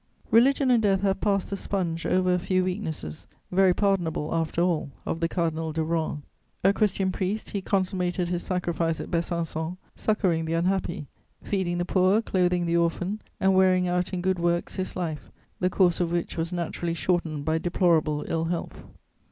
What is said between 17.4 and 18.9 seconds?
by deplorable ill health.